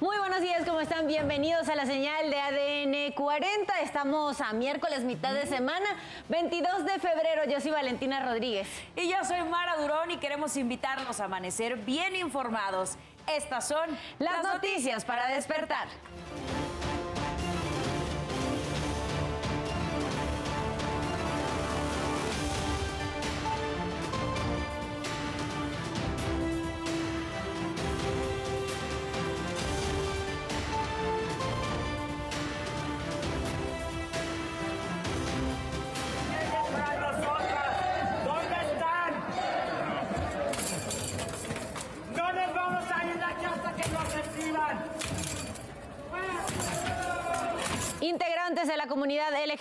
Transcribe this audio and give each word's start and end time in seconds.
Muy 0.00 0.18
buenos 0.18 0.40
días, 0.40 0.64
¿cómo 0.66 0.80
están? 0.80 1.06
Bienvenidos 1.06 1.68
a 1.68 1.74
la 1.74 1.86
señal 1.86 2.30
de 2.30 2.38
ADN 2.38 3.12
40. 3.14 3.80
Estamos 3.80 4.40
a 4.40 4.52
miércoles, 4.52 5.04
mitad 5.04 5.34
de 5.34 5.46
semana, 5.46 5.86
22 6.28 6.84
de 6.84 6.98
febrero. 6.98 7.42
Yo 7.48 7.60
soy 7.60 7.70
Valentina 7.70 8.24
Rodríguez. 8.24 8.68
Y 8.96 9.08
yo 9.08 9.16
soy 9.24 9.42
Mara 9.42 9.76
Durón 9.76 10.10
y 10.10 10.18
queremos 10.18 10.56
invitarlos 10.56 11.20
a 11.20 11.24
amanecer 11.24 11.76
bien 11.76 12.16
informados. 12.16 12.96
Estas 13.26 13.68
son 13.68 13.96
las, 14.18 14.42
noticias 14.42 15.04
para 15.04 15.28
despertar. 15.28 15.86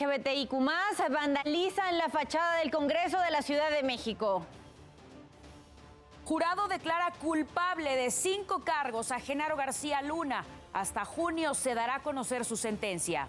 LGBTIQ 0.02 0.52
vandalizan 1.12 1.98
la 1.98 2.10
fachada 2.10 2.58
del 2.58 2.72
Congreso 2.72 3.20
de 3.20 3.30
la 3.30 3.44
Ciudad 3.44 3.70
de 3.70 3.84
México. 3.84 4.44
Jurado 6.26 6.68
declara 6.68 7.12
culpable 7.22 7.96
de 7.96 8.10
cinco 8.10 8.64
cargos 8.64 9.12
a 9.12 9.20
Genaro 9.20 9.56
García 9.56 10.02
Luna. 10.02 10.44
Hasta 10.74 11.06
junio 11.06 11.54
se 11.54 11.76
dará 11.76 11.96
a 11.96 12.00
conocer 12.00 12.46
su 12.46 12.58
sentencia. 12.58 13.28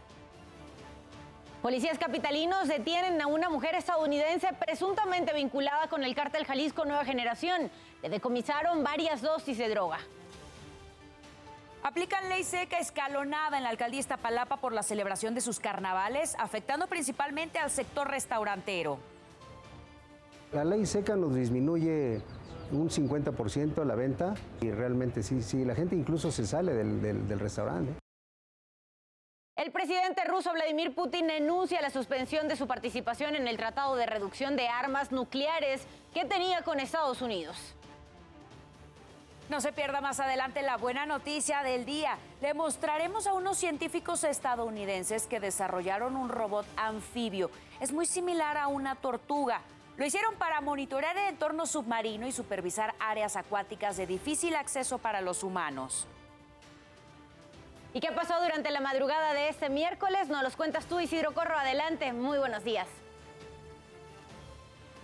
Policías 1.61 1.99
capitalinos 1.99 2.69
detienen 2.69 3.21
a 3.21 3.27
una 3.27 3.51
mujer 3.51 3.75
estadounidense 3.75 4.49
presuntamente 4.55 5.35
vinculada 5.35 5.89
con 5.89 6.03
el 6.05 6.15
cártel 6.15 6.47
Jalisco 6.47 6.87
Nueva 6.87 7.05
Generación. 7.05 7.71
Le 8.03 8.09
decomisaron 8.09 8.83
varias 8.83 9.21
dosis 9.21 9.59
de 9.59 9.69
droga. 9.69 9.99
Aplican 11.83 12.29
ley 12.29 12.45
seca 12.45 12.79
escalonada 12.79 13.57
en 13.57 13.65
la 13.65 13.71
alcaldía 13.71 14.01
Iztapalapa 14.01 14.59
por 14.59 14.73
la 14.73 14.83
celebración 14.85 15.35
de 15.35 15.41
sus 15.41 15.59
carnavales, 15.59 16.37
afectando 16.39 16.87
principalmente 16.87 17.59
al 17.59 17.71
sector 17.71 18.09
restaurantero. 18.09 18.99
La 20.53 20.65
ley 20.65 20.87
seca 20.87 21.17
nos 21.17 21.35
disminuye 21.35 22.21
un 22.71 22.89
50% 22.89 23.85
la 23.85 23.95
venta 23.97 24.35
y 24.61 24.71
realmente 24.71 25.23
sí, 25.23 25.43
sí, 25.43 25.65
la 25.65 25.75
gente 25.75 25.97
incluso 25.97 26.31
se 26.31 26.47
sale 26.47 26.73
del, 26.73 27.03
del- 27.03 27.27
del 27.27 27.41
restaurante. 27.41 27.95
El 29.57 29.71
presidente 29.73 30.25
ruso 30.25 30.53
Vladimir 30.53 30.95
Putin 30.95 31.31
enuncia 31.31 31.83
la 31.83 31.91
suspensión 31.91 32.49
de 32.49 32.57
su 32.57 32.67
participación 32.67 33.35
en 33.37 33.47
el 33.49 33.57
Tratado 33.57 33.97
de 33.97 34.07
Reducción 34.07 34.57
de 34.57 34.69
Armas 34.69 35.13
Nucleares 35.13 35.83
que 36.15 36.25
tenía 36.25 36.63
con 36.63 36.81
Estados 36.81 37.21
Unidos. 37.23 37.75
No 39.53 39.61
se 39.61 39.75
pierda 39.75 40.01
más 40.01 40.19
adelante 40.19 40.63
la 40.63 40.79
buena 40.79 41.05
noticia 41.05 41.63
del 41.63 41.85
día. 41.85 42.17
Le 42.41 42.55
mostraremos 42.55 43.27
a 43.27 43.35
unos 43.35 43.59
científicos 43.59 44.25
estadounidenses 44.25 45.27
que 45.27 45.41
desarrollaron 45.41 46.17
un 46.17 46.31
robot 46.31 46.65
anfibio. 46.79 47.51
Es 47.79 47.93
muy 47.93 48.07
similar 48.07 48.57
a 48.57 48.69
una 48.69 48.95
tortuga. 48.95 49.61
Lo 49.99 50.07
hicieron 50.07 50.37
para 50.37 50.63
monitorear 50.63 51.19
el 51.19 51.29
entorno 51.29 51.67
submarino 51.67 52.27
y 52.27 52.33
supervisar 52.33 52.95
áreas 52.99 53.37
acuáticas 53.37 53.99
de 53.99 54.07
difícil 54.07 54.55
acceso 54.55 54.97
para 54.97 55.21
los 55.21 55.43
humanos. 55.43 56.07
¿Y 57.93 58.01
qué 58.01 58.11
pasó 58.11 58.41
durante 58.41 58.71
la 58.71 58.81
madrugada 58.81 59.35
de 59.35 59.51
este 59.51 59.69
miércoles? 59.69 60.31
Nos 60.31 60.43
los 60.43 60.57
cuentas 60.57 60.87
tú, 60.87 60.99
Isidro 60.99 61.35
Corro. 61.35 61.59
Adelante, 61.59 62.15
muy 62.15 62.39
buenos 62.39 62.65
días. 62.65 62.89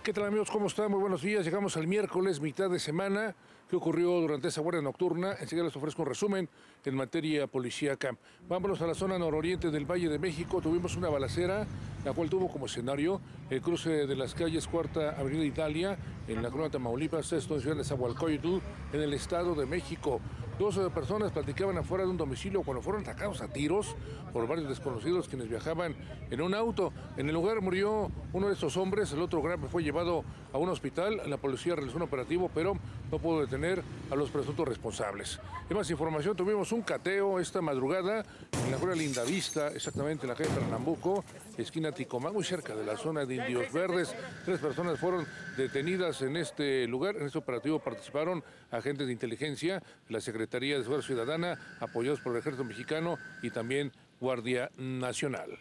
¿Qué 0.01 0.11
tal 0.11 0.25
amigos? 0.25 0.49
¿Cómo 0.49 0.65
están? 0.65 0.89
Muy 0.89 1.01
buenos 1.01 1.21
días. 1.21 1.45
Llegamos 1.45 1.77
al 1.77 1.85
miércoles, 1.85 2.39
mitad 2.39 2.67
de 2.67 2.79
semana. 2.79 3.35
¿Qué 3.69 3.75
ocurrió 3.75 4.19
durante 4.19 4.47
esa 4.47 4.61
guardia 4.61 4.81
nocturna? 4.81 5.33
Enseguida 5.39 5.65
les 5.65 5.75
ofrezco 5.75 6.01
un 6.01 6.07
resumen 6.07 6.49
en 6.83 6.95
materia 6.95 7.45
policíaca. 7.45 8.17
Vámonos 8.47 8.81
a 8.81 8.87
la 8.87 8.95
zona 8.95 9.19
nororiente 9.19 9.69
del 9.69 9.85
Valle 9.85 10.09
de 10.09 10.17
México. 10.17 10.59
Tuvimos 10.59 10.95
una 10.95 11.07
balacera, 11.07 11.67
la 12.03 12.13
cual 12.13 12.31
tuvo 12.31 12.47
como 12.47 12.65
escenario 12.65 13.21
el 13.51 13.61
cruce 13.61 14.07
de 14.07 14.15
las 14.15 14.33
calles 14.33 14.67
Cuarta 14.67 15.11
Avenida 15.19 15.45
Italia, 15.45 15.99
en 16.27 16.41
la 16.41 16.49
colonia 16.49 16.71
Tamaulipas, 16.71 17.31
esto 17.31 17.53
en 17.53 17.61
Ciudad 17.61 17.75
de 17.75 17.83
Zahualcóyotl, 17.83 18.57
en 18.91 19.01
el 19.01 19.13
Estado 19.13 19.53
de 19.53 19.67
México. 19.67 20.19
Dos 20.59 20.75
eh, 20.75 20.89
personas 20.93 21.31
platicaban 21.31 21.77
afuera 21.77 22.03
de 22.03 22.09
un 22.09 22.17
domicilio 22.17 22.63
cuando 22.63 22.81
fueron 22.81 23.03
atacados 23.03 23.41
a 23.41 23.47
tiros 23.47 23.95
por 24.33 24.45
varios 24.45 24.67
desconocidos 24.67 25.29
quienes 25.29 25.47
viajaban 25.47 25.95
en 26.29 26.41
un 26.41 26.53
auto. 26.53 26.91
En 27.15 27.29
el 27.29 27.33
lugar 27.33 27.61
murió 27.61 28.11
uno 28.33 28.47
de 28.47 28.55
estos 28.55 28.75
hombres, 28.75 29.13
el 29.13 29.21
otro 29.21 29.41
grave 29.41 29.69
fue 29.69 29.83
llevado 29.83 30.25
a 30.51 30.57
un 30.57 30.67
hospital. 30.67 31.21
La 31.27 31.37
policía 31.37 31.75
realizó 31.75 31.95
un 31.95 32.03
operativo, 32.03 32.51
pero 32.53 32.73
no 33.11 33.19
pudo 33.19 33.41
detener 33.41 33.83
a 34.11 34.15
los 34.15 34.29
presuntos 34.29 34.67
responsables. 34.67 35.39
Más 35.69 35.89
información, 35.91 36.35
tuvimos 36.35 36.71
un 36.71 36.81
cateo 36.81 37.39
esta 37.39 37.61
madrugada 37.61 38.25
en 38.65 38.71
la 38.71 38.77
colonia 38.77 39.03
Lindavista, 39.03 39.69
exactamente 39.69 40.25
en 40.25 40.29
la 40.29 40.35
calle 40.35 40.49
Pernambuco, 40.49 41.23
esquina 41.57 41.91
Ticomán, 41.91 42.33
muy 42.33 42.43
cerca 42.43 42.75
de 42.75 42.85
la 42.85 42.97
zona 42.97 43.25
de 43.25 43.35
Indios 43.35 43.71
Verdes. 43.71 44.15
Tres 44.45 44.59
personas 44.59 44.99
fueron 44.99 45.25
detenidas 45.57 46.21
en 46.21 46.37
este 46.37 46.87
lugar. 46.87 47.15
En 47.17 47.27
este 47.27 47.37
operativo 47.37 47.79
participaron 47.79 48.43
agentes 48.71 49.07
de 49.07 49.13
inteligencia, 49.13 49.81
la 50.09 50.21
Secretaría 50.21 50.77
de 50.77 50.83
Seguridad 50.83 51.05
Ciudadana, 51.05 51.77
apoyados 51.79 52.19
por 52.19 52.33
el 52.33 52.39
Ejército 52.39 52.63
Mexicano 52.63 53.17
y 53.41 53.51
también 53.51 53.91
Guardia 54.19 54.71
Nacional. 54.77 55.57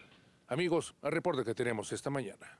Amigos, 0.49 0.95
al 1.03 1.13
reporte 1.13 1.45
que 1.45 1.55
tenemos 1.55 1.93
esta 1.93 2.11
mañana. 2.11 2.59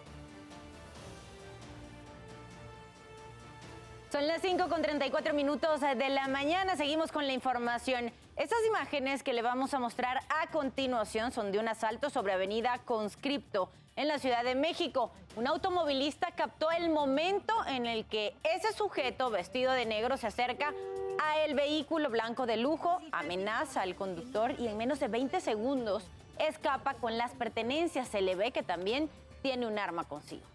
Son 4.11 4.25
las 4.25 4.41
5 4.41 4.69
con 4.69 4.81
34 4.81 5.35
minutos 5.35 5.81
de 5.81 6.09
la 6.09 6.27
mañana. 6.27 6.75
Seguimos 6.75 7.11
con 7.11 7.27
la 7.27 7.33
información. 7.33 8.11
Estas 8.39 8.65
imágenes 8.65 9.21
que 9.21 9.33
le 9.33 9.41
vamos 9.41 9.73
a 9.73 9.79
mostrar 9.79 10.21
a 10.29 10.49
continuación 10.49 11.33
son 11.33 11.51
de 11.51 11.59
un 11.59 11.67
asalto 11.67 12.09
sobre 12.09 12.31
Avenida 12.31 12.79
Conscripto 12.85 13.69
en 13.97 14.07
la 14.07 14.17
Ciudad 14.17 14.45
de 14.45 14.55
México. 14.55 15.11
Un 15.35 15.45
automovilista 15.45 16.31
captó 16.31 16.71
el 16.71 16.89
momento 16.89 17.53
en 17.67 17.85
el 17.85 18.05
que 18.05 18.33
ese 18.45 18.71
sujeto 18.71 19.29
vestido 19.29 19.73
de 19.73 19.85
negro 19.85 20.15
se 20.15 20.27
acerca 20.27 20.73
a 21.21 21.39
el 21.41 21.53
vehículo 21.53 22.09
blanco 22.09 22.45
de 22.45 22.55
lujo, 22.55 23.01
amenaza 23.11 23.81
al 23.81 23.95
conductor 23.95 24.55
y 24.57 24.69
en 24.69 24.77
menos 24.77 25.01
de 25.01 25.09
20 25.09 25.41
segundos 25.41 26.07
escapa 26.37 26.93
con 26.93 27.17
las 27.17 27.31
pertenencias. 27.31 28.07
Se 28.07 28.21
le 28.21 28.35
ve 28.35 28.53
que 28.53 28.63
también 28.63 29.09
tiene 29.41 29.67
un 29.67 29.77
arma 29.77 30.05
consigo. 30.05 30.45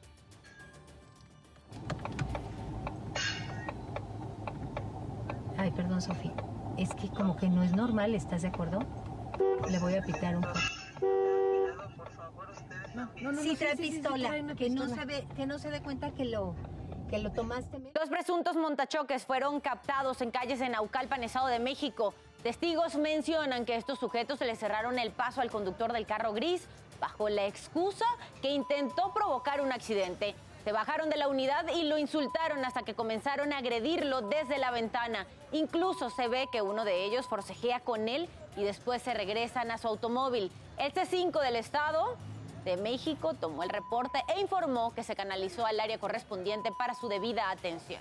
Ay, 5.58 5.70
perdón, 5.70 6.00
Sofía. 6.00 6.32
Es 6.76 6.93
que 6.94 7.09
como 7.09 7.37
que 7.37 7.49
no 7.49 7.62
es 7.62 7.73
normal, 7.73 8.15
¿estás 8.15 8.43
de 8.43 8.49
acuerdo? 8.49 8.81
Le 9.71 9.79
voy 9.79 9.94
a 9.94 10.03
pitar 10.03 10.37
un 10.37 10.43
poco. 10.43 10.59
No, 12.94 13.09
no, 13.23 13.32
no, 13.32 13.43
sí, 13.43 13.56
trae 13.56 13.76
pistola. 13.76 14.31
que, 14.56 14.71
No 14.71 14.88
se 14.88 15.05
ve, 15.05 15.26
que 15.37 15.47
no 15.47 15.59
se 15.59 15.71
dé 15.71 15.81
cuenta 15.82 16.12
que 16.12 16.25
lo, 16.25 16.55
que 17.09 17.19
lo 17.19 17.32
tomaste. 17.32 17.79
Los 17.94 18.09
presuntos 18.09 18.56
montachoques 18.56 19.25
fueron 19.25 19.61
captados 19.61 20.21
en 20.21 20.31
calles 20.31 20.61
en 20.61 20.73
Naucalpan, 20.73 21.23
Estado 21.23 21.49
de 21.49 21.59
México. 21.59 22.15
Testigos 22.43 22.97
mencionan 22.97 23.65
que 23.65 23.77
estos 23.77 23.99
sujetos 23.99 24.38
se 24.38 24.47
le 24.47 24.55
cerraron 24.55 24.99
el 24.99 25.11
paso 25.11 25.41
al 25.41 25.50
conductor 25.50 25.93
del 25.93 26.06
carro 26.06 26.32
gris 26.32 26.67
bajo 27.00 27.29
la 27.29 27.47
excusa 27.47 28.06
que 28.43 28.50
intentó 28.50 29.12
provocar 29.12 29.61
un 29.61 29.73
accidente. 29.73 30.35
Se 30.64 30.72
bajaron 30.72 31.11
de 31.11 31.19
la 31.19 31.28
unidad 31.28 31.66
y 31.75 31.84
lo 31.84 31.99
insultaron 31.99 32.64
hasta 32.64 32.82
que 32.82 32.94
comenzaron 32.94 33.52
a 33.52 33.58
agredirlo 33.58 34.22
desde 34.22 34.56
la 34.56 34.70
ventana. 34.70 35.26
Incluso 35.52 36.08
se 36.08 36.26
ve 36.26 36.49
que 36.50 36.62
uno 36.62 36.87
de 36.87 37.05
ellos 37.05 37.26
forcejea 37.26 37.81
con 37.81 38.08
él 38.08 38.31
y 38.56 38.64
después 38.64 39.02
se 39.02 39.12
regresan 39.12 39.70
a 39.70 39.76
su 39.76 39.88
automóvil. 39.88 40.50
El 40.78 40.94
C5 40.94 41.38
del 41.43 41.56
Estado 41.56 42.16
de 42.64 42.78
México 42.78 43.34
tomó 43.34 43.62
el 43.62 43.69
reporte 43.69 44.25
e 44.34 44.40
informó 44.40 44.94
que 44.94 45.05
se 45.05 45.14
canalizó 45.14 45.66
al 45.66 45.78
área 45.78 45.99
correspondiente 45.99 46.72
para 46.78 46.94
su 46.94 47.08
debida 47.08 47.50
atención. 47.50 48.00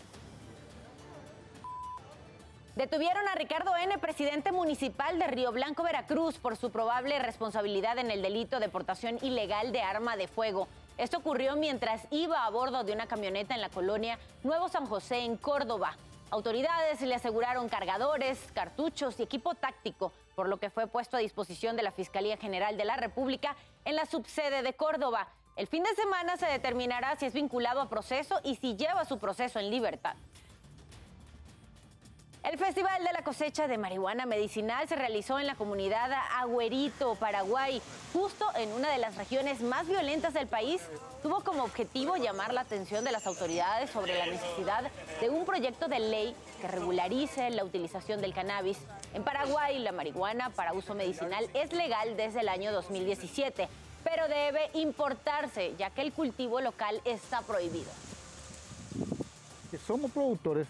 Detuvieron 2.75 3.27
a 3.27 3.35
Ricardo 3.35 3.75
N., 3.75 3.99
presidente 3.99 4.51
municipal 4.51 5.19
de 5.19 5.27
Río 5.27 5.51
Blanco, 5.51 5.83
Veracruz, 5.83 6.39
por 6.39 6.55
su 6.55 6.71
probable 6.71 7.19
responsabilidad 7.19 7.99
en 7.99 8.09
el 8.09 8.23
delito 8.23 8.59
de 8.59 8.69
portación 8.69 9.19
ilegal 9.21 9.71
de 9.73 9.81
arma 9.81 10.15
de 10.15 10.27
fuego. 10.27 10.67
Esto 10.97 11.17
ocurrió 11.17 11.55
mientras 11.55 12.05
iba 12.11 12.45
a 12.45 12.49
bordo 12.51 12.83
de 12.83 12.93
una 12.93 13.07
camioneta 13.07 13.55
en 13.55 13.61
la 13.61 13.69
colonia 13.69 14.19
Nuevo 14.43 14.69
San 14.69 14.85
José, 14.85 15.19
en 15.19 15.37
Córdoba. 15.37 15.97
Autoridades 16.29 17.01
le 17.01 17.15
aseguraron 17.15 17.67
cargadores, 17.67 18.39
cartuchos 18.53 19.19
y 19.19 19.23
equipo 19.23 19.55
táctico, 19.55 20.13
por 20.35 20.47
lo 20.47 20.57
que 20.57 20.69
fue 20.69 20.85
puesto 20.87 21.17
a 21.17 21.19
disposición 21.19 21.75
de 21.75 21.83
la 21.83 21.91
Fiscalía 21.91 22.37
General 22.37 22.77
de 22.77 22.85
la 22.85 22.95
República 22.95 23.55
en 23.85 23.95
la 23.95 24.05
subsede 24.05 24.61
de 24.61 24.73
Córdoba. 24.73 25.27
El 25.55 25.67
fin 25.67 25.83
de 25.83 25.95
semana 25.95 26.37
se 26.37 26.45
determinará 26.45 27.15
si 27.15 27.25
es 27.25 27.33
vinculado 27.33 27.81
a 27.81 27.89
proceso 27.89 28.39
y 28.43 28.55
si 28.55 28.75
lleva 28.75 29.05
su 29.05 29.17
proceso 29.17 29.59
en 29.59 29.71
libertad. 29.71 30.15
El 32.43 32.57
Festival 32.57 33.01
de 33.05 33.13
la 33.13 33.23
Cosecha 33.23 33.69
de 33.69 33.77
Marihuana 33.77 34.25
Medicinal 34.25 34.85
se 34.89 34.97
realizó 34.97 35.39
en 35.39 35.47
la 35.47 35.55
comunidad 35.55 36.11
Agüerito, 36.35 37.15
Paraguay, 37.15 37.81
justo 38.11 38.45
en 38.57 38.69
una 38.73 38.91
de 38.91 38.97
las 38.97 39.15
regiones 39.15 39.61
más 39.61 39.87
violentas 39.87 40.33
del 40.33 40.47
país. 40.47 40.81
Tuvo 41.23 41.41
como 41.41 41.63
objetivo 41.63 42.17
llamar 42.17 42.53
la 42.53 42.61
atención 42.61 43.05
de 43.05 43.13
las 43.13 43.27
autoridades 43.27 43.89
sobre 43.91 44.17
la 44.17 44.25
necesidad 44.25 44.91
de 45.21 45.29
un 45.29 45.45
proyecto 45.45 45.87
de 45.87 45.99
ley 45.99 46.35
que 46.59 46.67
regularice 46.67 47.49
la 47.49 47.63
utilización 47.63 48.19
del 48.19 48.33
cannabis. 48.33 48.77
En 49.13 49.23
Paraguay, 49.23 49.79
la 49.79 49.93
marihuana 49.93 50.49
para 50.49 50.73
uso 50.73 50.95
medicinal 50.95 51.49
es 51.53 51.71
legal 51.71 52.17
desde 52.17 52.41
el 52.41 52.49
año 52.49 52.73
2017, 52.73 53.69
pero 54.03 54.27
debe 54.27 54.69
importarse, 54.73 55.75
ya 55.77 55.91
que 55.91 56.01
el 56.01 56.11
cultivo 56.11 56.59
local 56.59 56.99
está 57.05 57.41
prohibido. 57.41 57.89
Somos 59.87 60.11
productores 60.11 60.67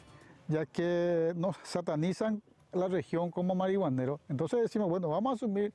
ya 0.47 0.65
que 0.65 1.33
nos 1.35 1.57
satanizan 1.63 2.41
la 2.71 2.87
región 2.87 3.31
como 3.31 3.55
marihuanero. 3.55 4.19
Entonces 4.29 4.61
decimos, 4.61 4.89
bueno, 4.89 5.09
vamos 5.09 5.31
a 5.31 5.35
asumir 5.35 5.73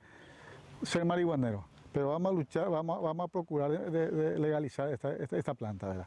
ser 0.83 1.05
marihuanero, 1.05 1.65
pero 1.93 2.11
vamos 2.11 2.33
a 2.33 2.35
luchar, 2.35 2.71
vamos, 2.71 3.03
vamos 3.03 3.25
a 3.25 3.29
procurar 3.29 3.71
legalizar 3.71 4.89
esta, 4.89 5.55
planta. 5.55 5.89
¿verdad? 5.89 6.07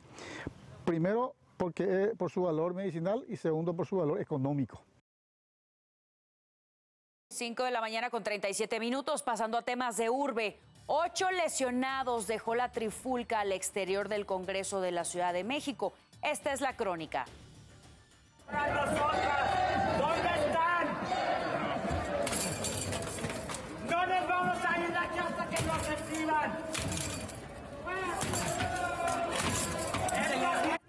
Primero, 0.86 1.36
porque, 1.58 2.14
por 2.18 2.32
su 2.32 2.44
valor 2.44 2.74
medicinal 2.74 3.24
y 3.28 3.38
segundo, 3.38 3.76
por 3.76 3.86
su 3.86 3.98
valor 3.98 4.20
económico. 4.20 4.82
5 7.30 7.64
de 7.64 7.72
la 7.72 7.80
mañana 7.80 8.10
con 8.10 8.24
37 8.24 8.80
minutos, 8.80 9.24
pasando 9.24 9.58
a 9.58 9.62
temas 9.62 9.96
de 9.96 10.10
urbe. 10.10 10.58
Ocho 10.88 11.32
lesionados 11.32 12.28
dejó 12.28 12.56
la 12.56 12.72
trifulca 12.74 13.40
al 13.40 13.54
exterior 13.54 14.10
del 14.10 14.26
Congreso 14.26 14.82
de 14.82 14.92
la 14.92 15.06
Ciudad 15.06 15.32
de 15.32 15.46
México. 15.46 15.94
Esta 16.22 16.52
es 16.52 16.60
la 16.60 16.76
crónica. 16.76 17.26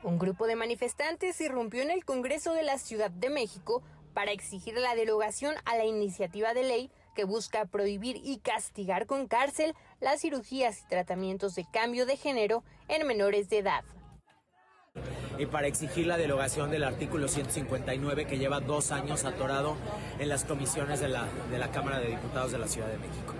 Un 0.03 0.19
grupo 0.19 0.47
de 0.47 0.57
manifestantes 0.57 1.41
irrumpió 1.41 1.83
en 1.83 1.91
el 1.91 2.05
Congreso 2.05 2.53
de 2.55 2.63
la 2.63 2.79
Ciudad 2.79 3.11
de 3.11 3.31
México 3.31 3.83
para 4.15 4.33
exigir 4.33 4.75
la 4.75 4.95
derogación 4.95 5.55
a 5.65 5.77
la 5.77 5.85
iniciativa 5.85 6.55
de 6.55 6.65
ley 6.65 6.91
que 7.15 7.25
busca 7.25 7.65
prohibir 7.67 8.21
y 8.23 8.39
castigar 8.39 9.07
con 9.07 9.27
cárcel 9.27 9.75
las 10.01 10.21
cirugías 10.21 10.81
y 10.81 10.89
tratamientos 10.89 11.55
de 11.55 11.67
cambio 11.73 12.07
de 12.07 12.17
género 12.17 12.65
en 12.89 13.07
menores 13.07 13.49
de 13.49 13.59
edad 13.59 13.85
y 15.39 15.47
para 15.47 15.67
exigir 15.67 16.07
la 16.07 16.17
derogación 16.17 16.71
del 16.71 16.85
artículo 16.85 17.29
159 17.29 18.27
que 18.27 18.39
lleva 18.39 18.61
dos 18.61 18.93
años 18.93 19.25
atorado 19.25 19.77
en 20.19 20.29
las 20.29 20.45
comisiones 20.45 21.01
de 21.01 21.09
la, 21.09 21.27
de 21.51 21.59
la 21.59 21.71
Cámara 21.71 21.99
de 22.01 22.09
Diputados 22.09 22.53
de 22.53 22.59
la 22.59 22.69
Ciudad 22.69 22.89
de 22.89 22.99
México. 22.99 23.35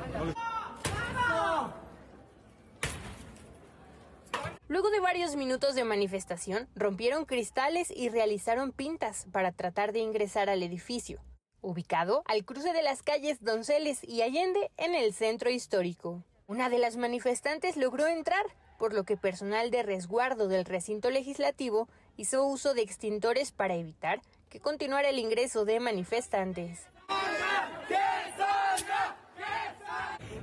Luego 4.73 4.89
de 4.89 5.01
varios 5.01 5.37
minutos 5.37 5.75
de 5.75 5.85
manifestación, 5.85 6.67
rompieron 6.75 7.27
cristales 7.27 7.93
y 7.95 8.09
realizaron 8.09 8.73
pintas 8.73 9.27
para 9.31 9.53
tratar 9.53 9.93
de 9.93 9.99
ingresar 9.99 10.49
al 10.49 10.63
edificio, 10.63 11.21
ubicado 11.61 12.23
al 12.25 12.47
cruce 12.47 12.73
de 12.73 12.83
las 12.83 13.03
calles 13.03 13.45
Donceles 13.45 14.03
y 14.03 14.23
Allende 14.23 14.71
en 14.79 14.95
el 14.95 15.13
centro 15.13 15.51
histórico. 15.51 16.25
Una 16.47 16.71
de 16.71 16.79
las 16.79 16.97
manifestantes 16.97 17.77
logró 17.77 18.07
entrar, 18.07 18.47
por 18.83 18.95
lo 18.95 19.05
que 19.05 19.17
personal 19.17 19.71
de 19.71 19.85
resguardo 19.85 20.49
del 20.49 20.65
recinto 20.65 21.09
legislativo 21.09 21.87
hizo 22.17 22.45
uso 22.45 22.75
de 22.75 22.83
extintores 22.83 23.53
para 23.53 23.77
evitar 23.77 24.21
que 24.49 24.59
continuara 24.59 25.09
el 25.09 25.21
ingreso 25.21 25.65
de 25.65 25.79
manifestantes. 25.79 26.81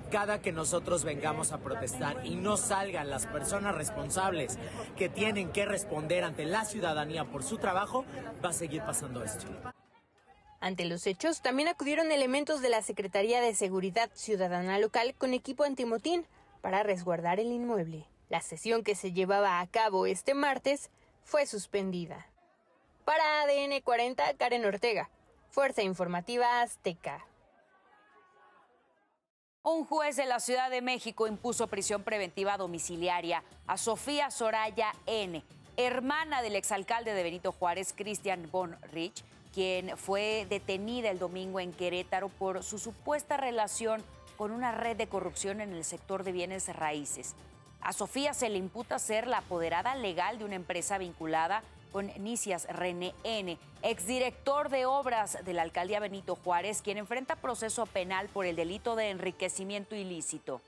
Cada 0.10 0.42
que 0.42 0.54
nosotros 0.54 1.04
vengamos 1.04 1.52
a 1.52 1.58
protestar 1.58 2.26
y 2.26 2.38
no 2.38 2.56
salgan 2.56 3.10
las 3.10 3.28
personas 3.28 3.76
responsables 3.76 4.58
que 4.96 5.10
tienen 5.10 5.52
que 5.52 5.66
responder 5.66 6.24
ante 6.24 6.46
la 6.46 6.64
ciudadanía 6.64 7.26
por 7.26 7.44
su 7.44 7.58
trabajo, 7.58 8.06
va 8.42 8.52
a 8.52 8.54
seguir 8.54 8.84
pasando 8.84 9.22
esto. 9.22 9.48
Ante 10.62 10.86
los 10.86 11.06
hechos, 11.08 11.42
también 11.42 11.68
acudieron 11.68 12.10
elementos 12.10 12.62
de 12.62 12.70
la 12.70 12.82
Secretaría 12.84 13.42
de 13.42 13.54
Seguridad 13.54 14.10
Ciudadana 14.14 14.80
local 14.80 15.14
con 15.18 15.34
equipo 15.34 15.66
antimotín 15.66 16.26
para 16.62 16.84
resguardar 16.84 17.42
el 17.42 17.52
inmueble. 17.52 18.08
La 18.30 18.42
sesión 18.42 18.84
que 18.84 18.94
se 18.94 19.12
llevaba 19.12 19.60
a 19.60 19.66
cabo 19.66 20.06
este 20.06 20.36
martes 20.36 20.92
fue 21.24 21.48
suspendida. 21.48 22.28
Para 23.04 23.42
ADN 23.42 23.82
40, 23.84 24.36
Karen 24.36 24.66
Ortega, 24.66 25.10
Fuerza 25.50 25.82
Informativa 25.82 26.62
Azteca. 26.62 27.26
Un 29.64 29.84
juez 29.84 30.16
de 30.16 30.26
la 30.26 30.40
Ciudad 30.40 30.70
de 30.70 30.84
México 30.84 31.26
impuso 31.26 31.68
prisión 31.68 32.04
preventiva 32.04 32.56
domiciliaria 32.58 33.44
a 33.66 33.78
Sofía 33.78 34.30
Soraya 34.30 34.94
N., 35.08 35.44
hermana 35.76 36.44
del 36.44 36.56
exalcalde 36.56 37.16
de 37.16 37.24
Benito 37.24 37.52
Juárez, 37.52 37.94
Cristian 37.98 38.48
Von 38.52 38.78
Rich, 38.92 39.24
quien 39.56 39.98
fue 39.98 40.46
detenida 40.50 41.10
el 41.10 41.18
domingo 41.18 41.60
en 41.60 41.74
Querétaro 41.74 42.30
por 42.30 42.64
su 42.64 42.78
supuesta 42.78 43.38
relación 43.38 44.04
con 44.38 44.52
una 44.52 44.72
red 44.72 44.96
de 44.96 45.08
corrupción 45.08 45.62
en 45.62 45.74
el 45.74 45.84
sector 45.84 46.24
de 46.24 46.32
bienes 46.32 46.68
raíces. 46.76 47.36
A 47.82 47.94
Sofía 47.94 48.34
se 48.34 48.50
le 48.50 48.58
imputa 48.58 49.00
ser 49.00 49.28
la 49.28 49.40
apoderada 49.40 49.96
legal 49.96 50.38
de 50.38 50.46
una 50.46 50.56
empresa 50.56 50.98
vinculada 50.98 51.64
con 51.92 52.08
Nicias 52.22 52.68
René 52.70 53.16
N., 53.24 53.58
exdirector 53.82 54.70
de 54.70 54.86
obras 54.86 55.44
de 55.44 55.54
la 55.54 55.64
alcaldía 55.64 56.00
Benito 56.00 56.36
Juárez, 56.36 56.82
quien 56.82 56.98
enfrenta 56.98 57.36
proceso 57.36 57.86
penal 57.86 58.30
por 58.30 58.46
el 58.46 58.56
delito 58.56 58.96
de 58.96 59.10
enriquecimiento 59.10 59.96
ilícito. 59.96 60.62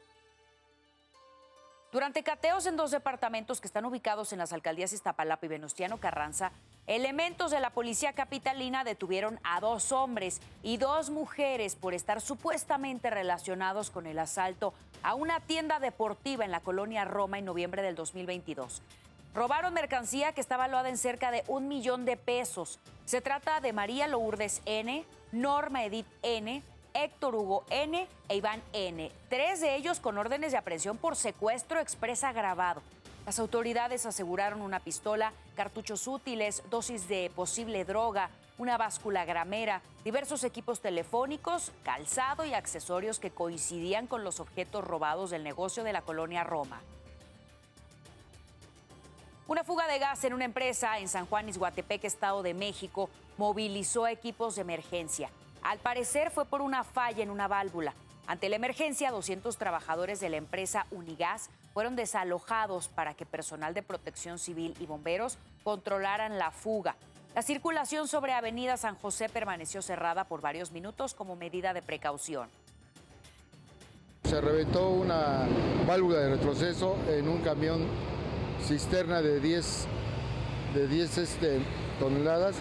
Durante 1.91 2.23
cateos 2.23 2.65
en 2.65 2.77
dos 2.77 2.91
departamentos 2.91 3.59
que 3.59 3.67
están 3.67 3.83
ubicados 3.83 4.31
en 4.31 4.39
las 4.39 4.53
alcaldías 4.53 4.93
Iztapalapa 4.93 5.45
y 5.45 5.49
Venustiano 5.49 5.99
Carranza, 5.99 6.53
Elementos 6.87 7.51
de 7.51 7.59
la 7.59 7.69
policía 7.69 8.13
capitalina 8.13 8.83
detuvieron 8.83 9.39
a 9.43 9.59
dos 9.59 9.91
hombres 9.91 10.41
y 10.63 10.77
dos 10.77 11.09
mujeres 11.09 11.75
por 11.75 11.93
estar 11.93 12.21
supuestamente 12.21 13.09
relacionados 13.09 13.91
con 13.91 14.07
el 14.07 14.17
asalto 14.17 14.73
a 15.03 15.15
una 15.15 15.39
tienda 15.39 15.79
deportiva 15.79 16.45
en 16.45 16.51
la 16.51 16.59
colonia 16.59 17.05
Roma 17.05 17.39
en 17.39 17.45
noviembre 17.45 17.81
del 17.81 17.95
2022. 17.95 18.81
Robaron 19.33 19.73
mercancía 19.73 20.33
que 20.33 20.41
está 20.41 20.57
valuada 20.57 20.89
en 20.89 20.97
cerca 20.97 21.31
de 21.31 21.43
un 21.47 21.67
millón 21.67 22.05
de 22.05 22.17
pesos. 22.17 22.79
Se 23.05 23.21
trata 23.21 23.61
de 23.61 23.73
María 23.73 24.07
Lourdes 24.07 24.61
N., 24.65 25.05
Norma 25.31 25.85
Edith 25.85 26.07
N., 26.21 26.61
Héctor 26.93 27.35
Hugo 27.35 27.63
N. 27.69 28.07
e 28.27 28.35
Iván 28.35 28.61
N., 28.73 29.11
tres 29.29 29.61
de 29.61 29.75
ellos 29.75 30.01
con 30.01 30.17
órdenes 30.17 30.51
de 30.51 30.57
aprehensión 30.57 30.97
por 30.97 31.15
secuestro 31.15 31.79
expresa 31.79 32.29
agravado. 32.29 32.81
Las 33.25 33.37
autoridades 33.37 34.05
aseguraron 34.05 34.61
una 34.61 34.79
pistola, 34.79 35.31
cartuchos 35.55 36.07
útiles, 36.07 36.63
dosis 36.69 37.07
de 37.07 37.31
posible 37.35 37.85
droga, 37.85 38.29
una 38.57 38.77
báscula 38.77 39.25
gramera, 39.25 39.81
diversos 40.03 40.43
equipos 40.43 40.81
telefónicos, 40.81 41.71
calzado 41.83 42.45
y 42.45 42.53
accesorios 42.53 43.19
que 43.19 43.31
coincidían 43.31 44.07
con 44.07 44.23
los 44.23 44.39
objetos 44.39 44.83
robados 44.83 45.29
del 45.29 45.43
negocio 45.43 45.83
de 45.83 45.93
la 45.93 46.01
colonia 46.01 46.43
Roma. 46.43 46.81
Una 49.47 49.63
fuga 49.63 49.87
de 49.87 49.99
gas 49.99 50.23
en 50.23 50.33
una 50.33 50.45
empresa 50.45 50.97
en 50.97 51.07
San 51.07 51.25
Juan 51.25 51.49
Izhuatepec, 51.49 52.03
Estado 52.05 52.41
de 52.41 52.53
México, 52.53 53.09
movilizó 53.37 54.07
equipos 54.07 54.55
de 54.55 54.61
emergencia. 54.61 55.29
Al 55.61 55.77
parecer 55.77 56.31
fue 56.31 56.45
por 56.45 56.61
una 56.61 56.83
falla 56.83 57.21
en 57.21 57.29
una 57.29 57.47
válvula. 57.47 57.93
Ante 58.27 58.49
la 58.49 58.55
emergencia, 58.55 59.11
200 59.11 59.57
trabajadores 59.57 60.19
de 60.19 60.29
la 60.29 60.37
empresa 60.37 60.85
Unigas 60.91 61.49
fueron 61.73 61.95
desalojados 61.95 62.87
para 62.87 63.13
que 63.13 63.25
personal 63.25 63.73
de 63.73 63.83
protección 63.83 64.39
civil 64.39 64.75
y 64.79 64.85
bomberos 64.85 65.37
controlaran 65.63 66.37
la 66.37 66.51
fuga. 66.51 66.95
La 67.35 67.41
circulación 67.41 68.07
sobre 68.07 68.33
Avenida 68.33 68.75
San 68.75 68.95
José 68.95 69.29
permaneció 69.29 69.81
cerrada 69.81 70.25
por 70.25 70.41
varios 70.41 70.71
minutos 70.71 71.13
como 71.13 71.35
medida 71.35 71.73
de 71.73 71.81
precaución. 71.81 72.49
Se 74.23 74.39
reventó 74.39 74.89
una 74.89 75.47
válvula 75.87 76.19
de 76.19 76.29
retroceso 76.29 76.97
en 77.09 77.27
un 77.27 77.41
camión 77.41 77.87
cisterna 78.65 79.21
de 79.21 79.39
10, 79.39 79.87
de 80.73 80.87
10 80.87 81.17
este, 81.17 81.59
toneladas, 81.99 82.55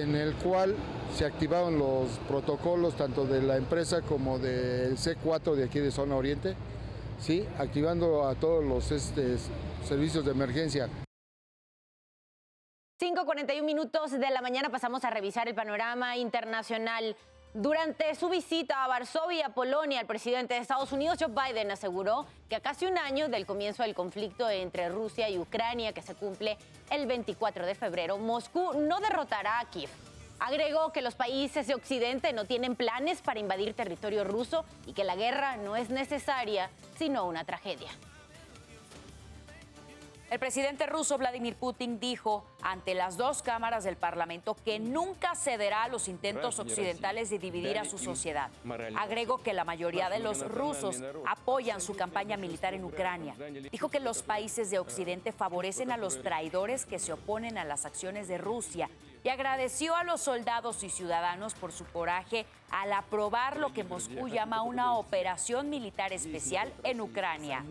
en 0.00 0.16
el 0.16 0.34
cual 0.34 0.74
se 1.14 1.26
activaron 1.26 1.78
los 1.78 2.18
protocolos 2.28 2.96
tanto 2.96 3.26
de 3.26 3.42
la 3.42 3.56
empresa 3.56 4.00
como 4.00 4.38
del 4.38 4.96
C4 4.96 5.54
de 5.54 5.64
aquí 5.64 5.78
de 5.78 5.90
Zona 5.90 6.16
Oriente, 6.16 6.54
¿sí? 7.20 7.46
activando 7.58 8.26
a 8.26 8.34
todos 8.34 8.64
los 8.64 8.90
este, 8.90 9.36
servicios 9.84 10.24
de 10.24 10.30
emergencia. 10.30 10.88
5.41 13.00 13.62
minutos 13.64 14.12
de 14.12 14.30
la 14.30 14.40
mañana 14.40 14.70
pasamos 14.70 15.04
a 15.04 15.10
revisar 15.10 15.48
el 15.48 15.54
panorama 15.54 16.16
internacional. 16.16 17.16
Durante 17.54 18.14
su 18.14 18.30
visita 18.30 18.82
a 18.82 18.88
Varsovia, 18.88 19.50
Polonia, 19.50 20.00
el 20.00 20.06
presidente 20.06 20.54
de 20.54 20.60
Estados 20.60 20.90
Unidos, 20.90 21.18
Joe 21.20 21.28
Biden, 21.28 21.70
aseguró 21.70 22.24
que 22.48 22.56
a 22.56 22.60
casi 22.60 22.86
un 22.86 22.96
año 22.96 23.28
del 23.28 23.44
comienzo 23.44 23.82
del 23.82 23.94
conflicto 23.94 24.48
entre 24.48 24.88
Rusia 24.88 25.28
y 25.28 25.38
Ucrania, 25.38 25.92
que 25.92 26.00
se 26.00 26.14
cumple 26.14 26.56
el 26.90 27.06
24 27.06 27.66
de 27.66 27.74
febrero, 27.74 28.16
Moscú 28.16 28.72
no 28.74 29.00
derrotará 29.00 29.60
a 29.60 29.66
Kiev 29.66 29.90
Agregó 30.44 30.90
que 30.92 31.02
los 31.02 31.14
países 31.14 31.68
de 31.68 31.74
Occidente 31.76 32.32
no 32.32 32.46
tienen 32.46 32.74
planes 32.74 33.22
para 33.22 33.38
invadir 33.38 33.74
territorio 33.74 34.24
ruso 34.24 34.64
y 34.86 34.92
que 34.92 35.04
la 35.04 35.14
guerra 35.14 35.56
no 35.56 35.76
es 35.76 35.88
necesaria, 35.88 36.68
sino 36.96 37.26
una 37.26 37.44
tragedia. 37.44 37.90
El 40.32 40.38
presidente 40.38 40.86
ruso 40.86 41.18
Vladimir 41.18 41.56
Putin 41.56 42.00
dijo 42.00 42.46
ante 42.62 42.94
las 42.94 43.18
dos 43.18 43.42
cámaras 43.42 43.84
del 43.84 43.98
Parlamento 43.98 44.56
que 44.64 44.78
nunca 44.78 45.34
cederá 45.34 45.82
a 45.82 45.88
los 45.88 46.08
intentos 46.08 46.58
occidentales 46.58 47.28
de 47.28 47.38
dividir 47.38 47.78
a 47.78 47.84
su 47.84 47.98
sociedad. 47.98 48.50
Agregó 48.96 49.42
que 49.42 49.52
la 49.52 49.64
mayoría 49.64 50.08
de 50.08 50.20
los 50.20 50.40
rusos 50.48 51.02
apoyan 51.26 51.82
su 51.82 51.94
campaña 51.94 52.38
militar 52.38 52.72
en 52.72 52.86
Ucrania. 52.86 53.34
Dijo 53.70 53.90
que 53.90 54.00
los 54.00 54.22
países 54.22 54.70
de 54.70 54.78
Occidente 54.78 55.32
favorecen 55.32 55.92
a 55.92 55.98
los 55.98 56.22
traidores 56.22 56.86
que 56.86 56.98
se 56.98 57.12
oponen 57.12 57.58
a 57.58 57.64
las 57.64 57.84
acciones 57.84 58.26
de 58.26 58.38
Rusia 58.38 58.88
y 59.22 59.28
agradeció 59.28 59.94
a 59.94 60.02
los 60.02 60.22
soldados 60.22 60.82
y 60.82 60.88
ciudadanos 60.88 61.52
por 61.52 61.72
su 61.72 61.84
coraje 61.84 62.46
al 62.70 62.94
aprobar 62.94 63.58
lo 63.58 63.74
que 63.74 63.84
Moscú 63.84 64.28
llama 64.28 64.62
una 64.62 64.94
operación 64.96 65.68
militar 65.68 66.14
especial 66.14 66.72
en 66.84 67.02
Ucrania. 67.02 67.62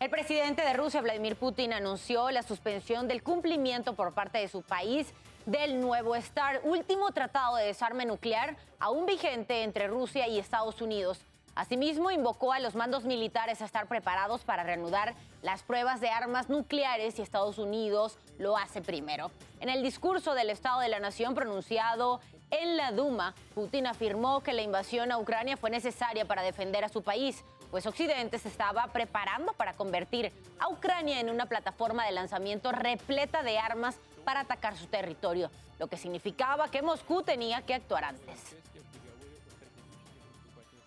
El 0.00 0.08
presidente 0.08 0.62
de 0.62 0.72
Rusia, 0.72 1.02
Vladimir 1.02 1.36
Putin, 1.36 1.74
anunció 1.74 2.30
la 2.30 2.42
suspensión 2.42 3.06
del 3.06 3.22
cumplimiento 3.22 3.92
por 3.92 4.14
parte 4.14 4.38
de 4.38 4.48
su 4.48 4.62
país 4.62 5.12
del 5.44 5.78
nuevo 5.78 6.16
START, 6.16 6.64
último 6.64 7.10
tratado 7.10 7.56
de 7.56 7.66
desarme 7.66 8.06
nuclear 8.06 8.56
aún 8.78 9.04
vigente 9.04 9.62
entre 9.62 9.88
Rusia 9.88 10.26
y 10.26 10.38
Estados 10.38 10.80
Unidos. 10.80 11.20
Asimismo, 11.54 12.10
invocó 12.10 12.54
a 12.54 12.60
los 12.60 12.76
mandos 12.76 13.04
militares 13.04 13.60
a 13.60 13.66
estar 13.66 13.88
preparados 13.88 14.42
para 14.42 14.62
reanudar 14.62 15.14
las 15.42 15.62
pruebas 15.64 16.00
de 16.00 16.08
armas 16.08 16.48
nucleares 16.48 17.16
si 17.16 17.20
Estados 17.20 17.58
Unidos 17.58 18.16
lo 18.38 18.56
hace 18.56 18.80
primero. 18.80 19.30
En 19.60 19.68
el 19.68 19.82
discurso 19.82 20.32
del 20.32 20.48
Estado 20.48 20.80
de 20.80 20.88
la 20.88 21.00
Nación 21.00 21.34
pronunciado 21.34 22.22
en 22.50 22.78
la 22.78 22.90
Duma, 22.92 23.34
Putin 23.54 23.86
afirmó 23.86 24.40
que 24.40 24.54
la 24.54 24.62
invasión 24.62 25.12
a 25.12 25.18
Ucrania 25.18 25.58
fue 25.58 25.68
necesaria 25.68 26.24
para 26.24 26.40
defender 26.40 26.84
a 26.84 26.88
su 26.88 27.02
país, 27.02 27.44
pues 27.70 27.86
Occidente 27.86 28.38
se 28.38 28.48
estaba 28.48 28.86
preparando 28.88 29.52
para 29.52 29.74
convertir 29.74 30.32
a 30.58 30.68
Ucrania 30.68 31.20
en 31.20 31.30
una 31.30 31.46
plataforma 31.46 32.04
de 32.04 32.12
lanzamiento 32.12 32.72
repleta 32.72 33.42
de 33.42 33.58
armas 33.58 33.96
para 34.24 34.40
atacar 34.40 34.76
su 34.76 34.86
territorio, 34.86 35.50
lo 35.78 35.86
que 35.86 35.96
significaba 35.96 36.70
que 36.70 36.82
Moscú 36.82 37.22
tenía 37.22 37.62
que 37.62 37.74
actuar 37.74 38.04
antes. 38.04 38.56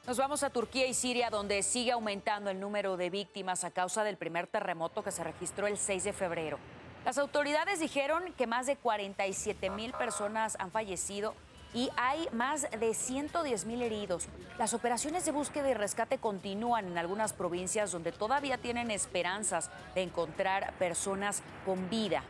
Nos 0.06 0.18
vamos 0.18 0.44
a 0.44 0.50
Turquía 0.50 0.86
y 0.86 0.94
Siria, 0.94 1.30
donde 1.30 1.64
sigue 1.64 1.94
aumentando 1.94 2.50
el 2.50 2.60
número 2.60 2.98
de 2.98 3.10
víctimas 3.10 3.64
a 3.64 3.72
causa 3.72 4.04
del 4.04 4.18
primer 4.18 4.48
terremoto 4.48 5.02
que 5.02 5.12
se 5.12 5.24
registró 5.24 5.66
el 5.66 5.78
6 5.78 6.04
de 6.04 6.12
febrero. 6.12 6.60
Las 7.06 7.18
autoridades 7.18 7.80
dijeron 7.80 8.34
que 8.34 8.46
más 8.46 8.66
de 8.66 8.76
47 8.76 9.70
mil 9.70 9.94
personas 9.94 10.58
han 10.60 10.72
fallecido 10.72 11.36
y 11.74 11.90
hay 11.98 12.28
más 12.32 12.68
de 12.70 12.94
110 12.94 13.66
mil 13.66 13.82
heridos. 13.82 14.28
Las 14.58 14.74
operaciones 14.74 15.26
de 15.26 15.32
búsqueda 15.32 15.70
y 15.70 15.74
rescate 15.74 16.18
continúan 16.18 16.88
en 16.88 16.98
algunas 16.98 17.34
provincias 17.34 17.92
donde 17.92 18.12
todavía 18.12 18.58
tienen 18.58 18.92
esperanzas 18.92 19.70
de 19.96 20.04
encontrar 20.04 20.74
personas 20.74 21.42
con 21.66 21.90
vida. 21.90 22.24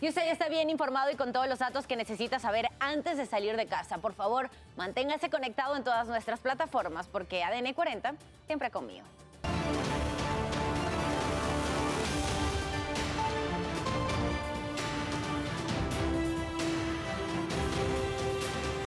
Y 0.00 0.08
usted 0.08 0.26
ya 0.26 0.32
está 0.32 0.48
bien 0.48 0.68
informado 0.68 1.10
y 1.10 1.16
con 1.16 1.32
todos 1.32 1.48
los 1.48 1.58
datos 1.58 1.86
que 1.86 1.96
necesita 1.96 2.38
saber 2.38 2.68
antes 2.80 3.16
de 3.16 3.24
salir 3.24 3.56
de 3.56 3.66
casa. 3.66 3.98
Por 3.98 4.12
favor, 4.12 4.50
manténgase 4.76 5.30
conectado 5.30 5.74
en 5.74 5.84
todas 5.84 6.06
nuestras 6.06 6.38
plataformas 6.40 7.06
porque 7.06 7.42
ADN 7.42 7.72
40 7.72 8.14
siempre 8.46 8.70
conmigo. 8.70 9.06